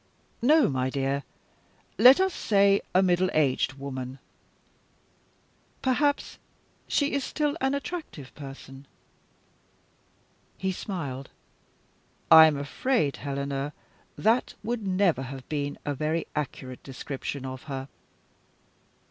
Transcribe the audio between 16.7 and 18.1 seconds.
description of her."